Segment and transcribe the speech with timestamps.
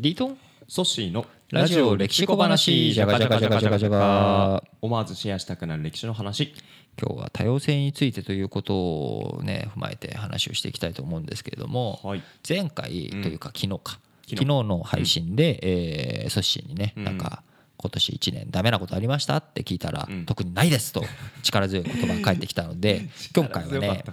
[0.00, 0.38] リートン？
[0.68, 2.92] ソッシーのラジオ歴史小話。
[2.92, 6.54] じゃがじゃがじゃがじゃがじゃが思わずシェアしたくなる歴史の話。
[7.00, 12.22] 今日は多様性についてということをね踏まえて話をしていきたいと思うんですけれども、はい。
[12.48, 13.98] 前回というか昨日か、
[14.28, 14.46] 昨日。
[14.46, 17.04] の配信で、えーソッシーにね、うん。
[17.04, 17.42] なんか
[17.76, 20.26] 今年1年ダメなことありましたって聞いたら、うん。
[20.26, 21.02] 特にないですと
[21.42, 24.04] 力強い言葉が返ってきたので 今回はね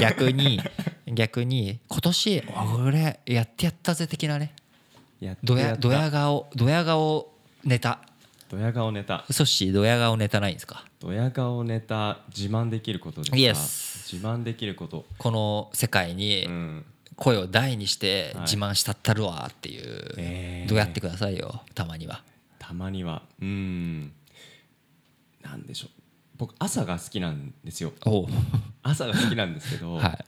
[0.00, 0.60] 逆に
[1.06, 2.42] 逆に今年
[2.84, 4.54] 俺やってやったぜ的なね
[5.20, 7.32] やドヤドヤ顔ドヤ顔
[7.64, 8.00] ネタ。
[8.48, 9.24] ドヤ顔ネタ。
[9.30, 10.84] ソッシードヤ顔ネタないんですか？
[10.98, 15.04] ドヤ顔ネタ自慢できることですか？Yes 自慢できること。
[15.18, 16.84] この世界にうん。
[17.16, 18.42] 声を大にしてはい。
[18.44, 20.68] 自慢したったるわっていう、えー。
[20.68, 22.22] どうやってくださいよたまには。
[22.58, 23.22] たまには。
[23.42, 24.12] うん。
[25.42, 25.90] なんでしょう。
[26.38, 27.92] 僕朝が好きなんですよ。
[28.82, 30.24] 朝が好きなんですけど、 はい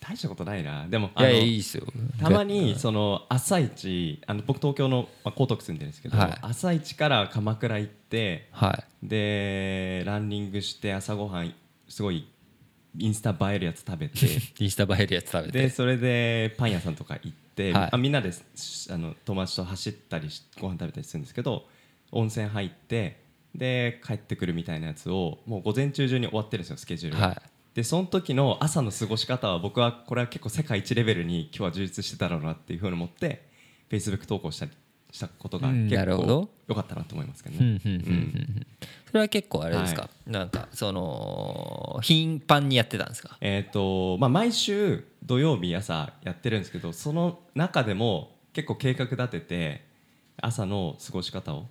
[0.00, 0.88] 大したことないな。
[0.88, 1.84] でもいやあのいやいいですよ。
[2.18, 6.38] たまにその朝一あの僕東京の、まあ、江東区住んでるんですけど、はい。
[6.40, 9.06] 朝一から鎌倉行ってはい。
[9.06, 11.54] でランニングして朝ごはん
[11.88, 12.26] すごい
[12.98, 14.16] インスタ映えるやつ食べて
[14.58, 15.62] インスタ映えるやつ食べて。
[15.62, 17.88] でそれでパン屋さんとか行って、はい。
[17.92, 21.68] あみんなでしあの友達と走ったりしご飯食べたりするんですけど
[22.10, 23.20] 温泉入って
[23.54, 27.28] で帰ってくるみたいなやつをもう午前中中に終わってるんですよスケジュールが。
[27.28, 33.48] はいでその時の朝の過ごし方は僕はこれは結構世界一レベルに今日は充実してたろうなっていうふうに思って
[33.88, 34.72] フェイスブック投稿したり
[35.12, 37.80] したことがうん結構良かったなと思いますけどね。
[39.06, 43.36] それは結構あれですか、はなんかその頻繁にやってたんですか？
[43.40, 49.84] えーとまあ、毎週土曜日朝やってるんですけどその中でも結構計画立てて
[50.40, 51.66] 朝の過ごし方を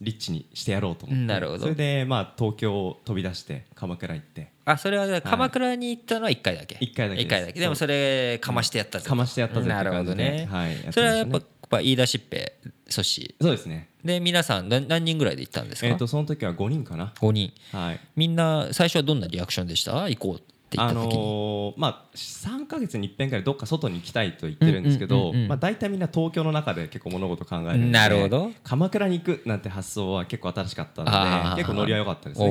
[0.00, 1.24] リッチにしてやろうと思って。
[1.24, 1.58] なるほど。
[1.60, 4.52] それで、まあ、東京を飛び出して鎌倉行って。
[4.64, 7.58] あそれは鎌倉に行ったのは1回だけ、一回だけ回だけ。
[7.58, 12.54] でもそれかましてやったぜとかましてやったぜなるほどね、はい、それはやっぱぱ言い出しっぺ
[12.88, 13.34] 阻止。
[13.40, 13.90] そうですね。
[14.04, 17.12] で皆さん何何人ぐらいで行ったんですか、えー、とその時は5人かな。
[17.20, 17.52] 5人。
[17.72, 18.00] はい。
[18.16, 20.08] みんな最初はどんなリアクションでした？
[20.08, 20.42] 行こう
[20.76, 28.50] あのーまあ、3か月に一遍ぐらいどっか外に行きたいと言ってるんですけどうんうんうんうんまあ大体みんな東京の中で結構物事考えるんでなるほど。
[28.62, 32.46] 鎌倉に行くなんて発想は結構新しかったので結構ノリは良かったですね。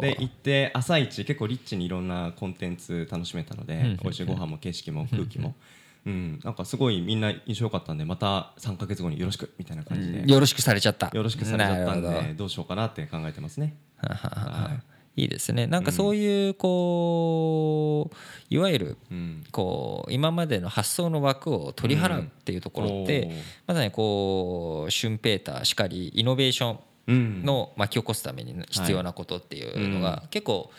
[0.00, 3.96] で行って朝一結構リッチにいろんなコンテンツ楽しめたのでんうん。
[3.96, 5.54] 美味しいご飯も景色も空気も。
[6.06, 10.30] うん、なんかすごいみんな印象良かったんでまた3か月後によろしくみたいな感じで。
[10.30, 11.10] よろしくされちゃった。
[11.12, 12.44] よろしくされちゃったんでど。
[12.44, 13.76] うしようかなって考えてますね。
[13.96, 14.62] はははは。
[14.68, 15.66] はいいですね。
[15.66, 19.44] なんかそういうこういわゆるうん。
[19.50, 23.32] こう今までの発想の枠を取り払うっていうところって、うん。
[23.66, 26.78] まさにこうシュンペーターしかりイノベーション
[27.08, 27.42] うん。
[27.44, 30.70] の巻き起こすために必要なことっていうのが結構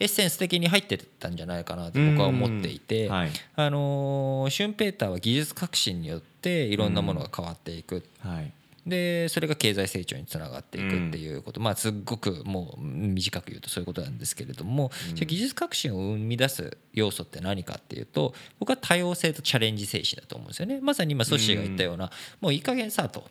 [0.00, 3.30] エッセンス的に入ってたんじゃないかなと僕は思っていて、はい。
[3.56, 8.52] あのーシュンペーターは技術革新によっていろんなものが変わっていく、はい
[8.86, 20.80] でそれが経済成長につながっていくっていうこと、まあすっごくもう短く言うとそういうことなんですけれども、じゃあ技術革新を生み出す要素って何かっていうと僕は多様性とチャレンジ精神だと思うんですよね。
[20.82, 22.10] まさに今ソッシーが言ったような、
[22.40, 23.24] もういい加減さと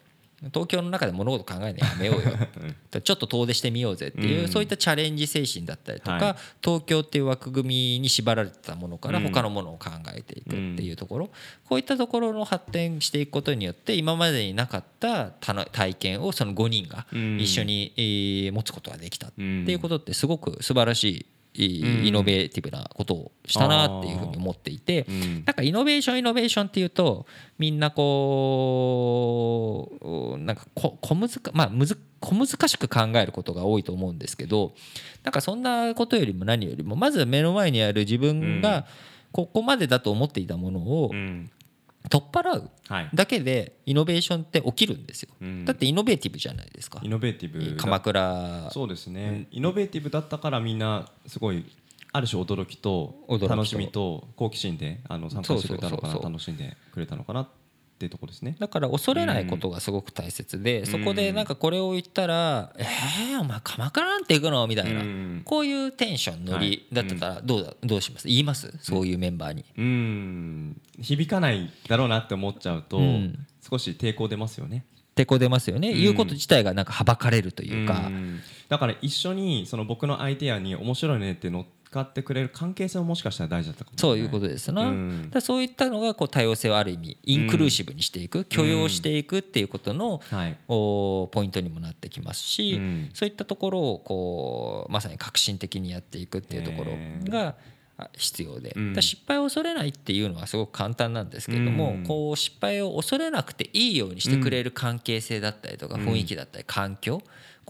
[0.46, 3.02] 東京の中で物事考えるのやめようよ。
[3.02, 4.48] ちょっと遠出してみようぜっていう、うん。
[4.48, 6.36] そういったチャレンジ精神だったりとか、はい。
[6.64, 9.26] 東京っていう枠組みに縛られてたものからうん。
[9.26, 11.28] 他のものを考えていくっていうところ、
[11.70, 17.40] こういったところの発展していくことによって今までになかった体験をその5人がうん。
[17.40, 25.44] 一緒にえー持つことができたってうんいうことってすごく素晴らしいイノベーティブなことをしたなっていうふうに思っていてうん。
[25.46, 27.26] なんかイノベーションイノベーションっていうと
[27.58, 34.74] みんなこうなんかこ小難かまあむず小難しく考えることが多いと思うんですけど
[35.24, 38.62] なんかそんなことよりも何よりもまず目の前にある自分うん。
[38.62, 38.86] が
[39.32, 41.50] ここまでだと思っていたものをうん
[42.10, 43.10] 取っ払うはい。
[43.14, 45.30] だけでイノベーションって起きるんですよ。
[45.42, 45.66] うん。
[45.66, 47.00] だってイノベーティブじゃないですか。
[47.04, 47.10] イ。
[47.10, 47.82] ノベーティブだ。
[47.82, 48.70] 鎌倉。
[48.72, 51.66] そうですね、イノベーティブだったからみんなすごい
[52.14, 57.48] ある種驚きと楽しみと好奇心であの参加してくれたのかな楽しんでくれたのかなっ
[58.02, 58.56] ていうところですね。
[58.58, 65.42] だから恐れないことがすごく大切で、そこでなんかこれを言ったら「えー、お前鎌倉なんて行くの?」みたいな、うん。
[65.46, 68.28] こういうテンションノリだったらどうだどうします？
[68.28, 68.74] 言います？
[68.82, 69.66] そういうメンバーに。
[69.78, 70.82] うん。
[71.00, 73.46] 響かないだろうなって思っちゃうと、うん。
[73.70, 74.86] 少し抵抗出ますよね。
[75.14, 76.02] てこ出ますよね、ん。
[76.02, 78.40] 言うこと自体がなんかはばかれるというか、ん。
[78.70, 85.30] だから一緒にその僕のアイデアに面白いねって乗っかってくれる関係性ももしかしたら大事だったかもしれないそういうことですな、うん。
[85.30, 90.58] だそういったのがこう多様性をある意味インクルーシブにしていく、許容していくっていうことの、はい。
[90.70, 93.10] おポイントにもなってきますし、うん。
[93.14, 96.94] そういったところをこうまさに革新的にやっていくっていうところ
[97.30, 97.56] が、
[98.18, 102.04] 必要で、失敗を恐れないっていうのはすごく簡単なんですけれども、うん。
[102.04, 106.06] こう失敗を恐れなくていいようにしてくれる関係性だったりとかうん。
[106.06, 107.22] 雰囲気だったり環境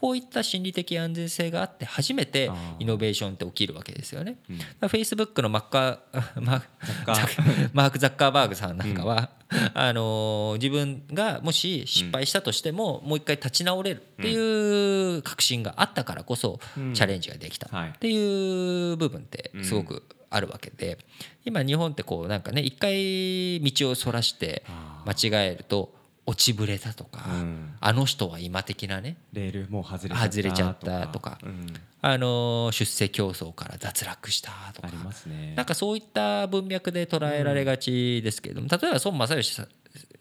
[0.01, 2.49] こういった心理的安全性があって初めて
[2.79, 4.37] イノベーションって起きるわけですよね。
[4.49, 4.57] うん。
[4.57, 6.59] だから Facebook のマッカー マ
[7.05, 7.69] カー。
[7.71, 9.29] マーク・ザッカーバーグさんなんかは、
[9.75, 16.93] あのー自分がもし失敗したとしても、もう一回立ち直れるっていう確信があったからこそ、うん。
[16.95, 17.67] チャレンジができた。
[17.71, 17.89] はい。
[17.89, 20.97] っていう部分ってすごくあるわけで
[21.45, 25.93] 今日本ってこうなんかね一回道をそらしてあ間違えると
[26.31, 27.75] 落ちぶれたとか、うん。
[27.79, 31.67] あの人は今的なねレールもう外れちゃった外れちゃったとかうん。
[32.01, 34.87] あのー出世競争から脱落したとか。
[34.87, 35.53] ありますね。
[35.55, 39.67] なんかそういった文脈で捉えられがちですけれども、例えば孫正義さん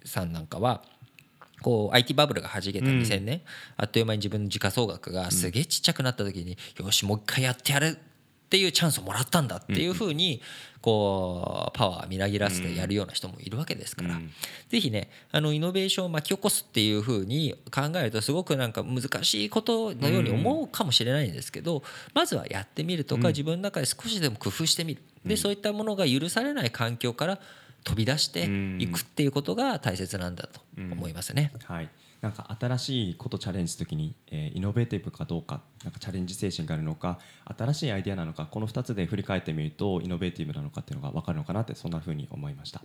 [0.05, 0.83] さんなんかは
[1.63, 3.43] こう IT バブルがはじけた2000年、
[3.77, 7.99] あっという間に自分の時価総額がすげえちっちゃくなった時に、よしもう一回やってやる
[8.51, 10.43] っていうチャンスをもらったんだっていうふうに
[10.81, 14.31] こうパワーみなぎらせてやるような人もいるわけですから、うん。
[14.69, 25.03] ぜひねあのイノベーションを巻き起こすっていうふうに考えるとすごくなんか難しいことのように思うかもしれないんですけどまずはやってみるとか自分の中で少しでも工夫してみる。
[25.25, 27.39] でそういったものが許されない環境から
[27.85, 28.49] 飛び出して
[28.79, 31.53] いくっていうことが大切なんだと思いますね。
[31.67, 31.89] はい、
[32.21, 37.19] なんか新しいことチャレンジするときに、えーイノベーティブかどうかなんかチャレンジ精神があるのか
[37.57, 42.83] 新しいアイデアなのかこの2つで振り返ってみるとイノベーティブなのかっていうのが分かるのかなってそんなふうに思いました。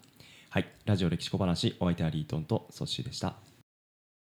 [0.50, 3.55] はい、ラジオ歴史小話お相手はリートンとソッシーでした。